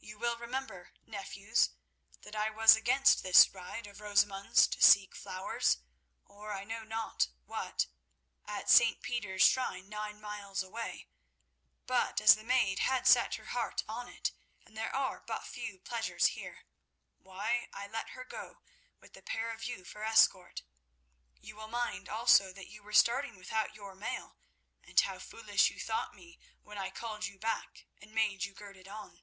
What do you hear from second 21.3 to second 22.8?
You will mind also that